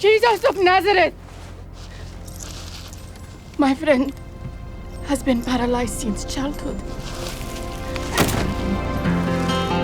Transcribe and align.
Jesus 0.00 0.44
of 0.44 0.56
Nazareth! 0.56 1.12
My 3.58 3.74
friend 3.74 4.10
has 5.04 5.22
been 5.22 5.42
paralyzed 5.42 6.00
since 6.00 6.24
childhood. 6.24 6.78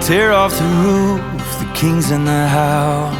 Tear 0.00 0.32
off 0.32 0.56
the 0.56 0.64
roof, 0.86 1.58
the 1.58 1.70
king's 1.74 2.10
in 2.12 2.24
the 2.24 2.48
house. 2.48 3.14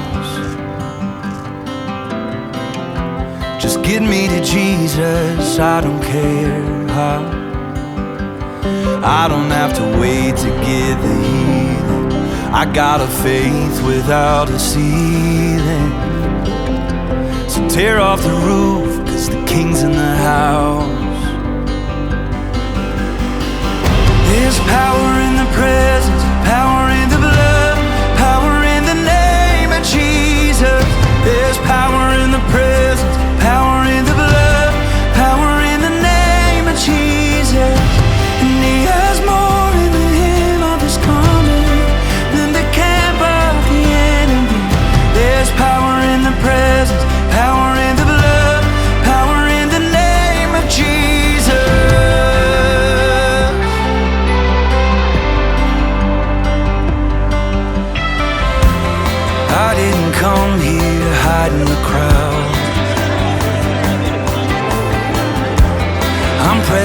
Just 3.63 3.83
get 3.83 4.01
me 4.01 4.27
to 4.29 4.43
Jesus, 4.43 5.59
I 5.59 5.83
don't 5.83 6.03
care 6.03 6.89
how. 6.89 7.21
I 9.05 9.29
don't 9.29 9.51
have 9.51 9.75
to 9.77 10.01
wait 10.01 10.35
to 10.35 10.49
get 10.65 10.97
the 11.03 11.15
healing. 11.29 12.13
I 12.55 12.65
got 12.73 13.03
a 13.03 13.07
faith 13.07 13.87
without 13.87 14.49
a 14.49 14.59
ceiling 14.59 16.06
tear 17.77 18.01
off 18.01 18.23
the 18.23 18.31
roof, 18.31 19.07
cause 19.07 19.29
the 19.29 19.45
king's 19.45 19.83
in 19.83 19.96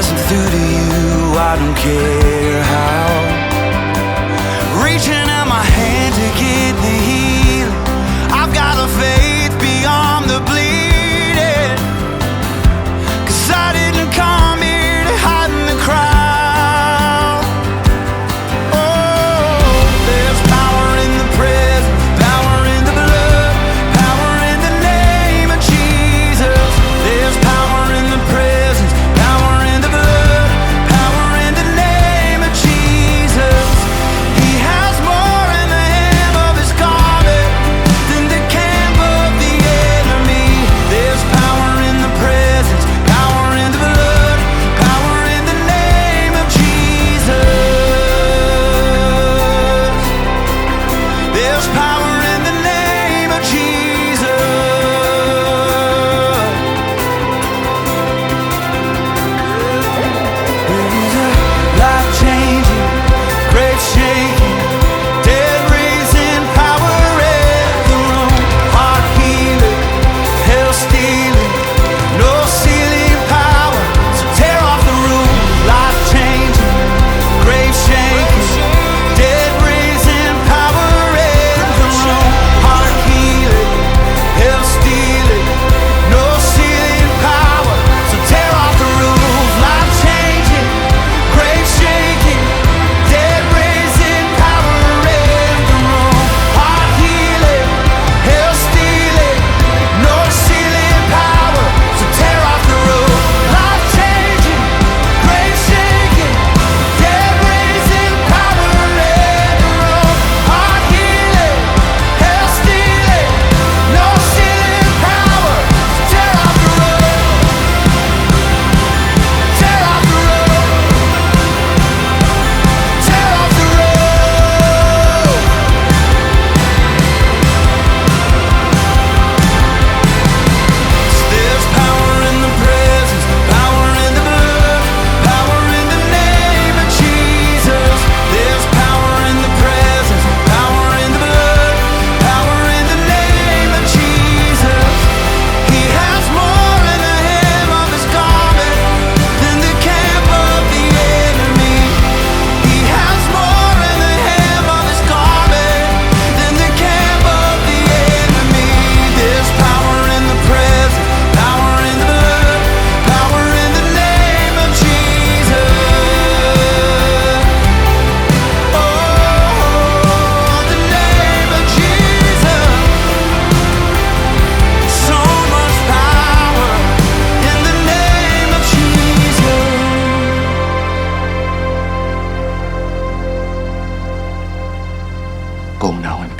isn't 0.01 0.17
through 0.27 0.49
to 0.49 0.61
you, 0.73 1.37
I 1.37 1.55
don't 1.59 1.77
care 1.77 2.63
how 2.63 3.00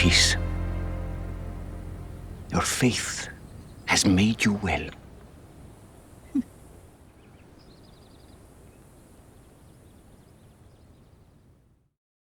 peace. 0.01 0.36
Your 2.51 2.63
faith 2.63 3.30
has 3.86 4.03
made 4.03 4.44
you 4.44 4.53
well. 4.53 4.89